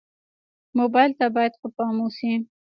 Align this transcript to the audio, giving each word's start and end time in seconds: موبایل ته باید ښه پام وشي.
موبایل 0.79 1.11
ته 1.19 1.25
باید 1.35 1.53
ښه 1.59 1.67
پام 1.75 1.95
وشي. 2.01 2.33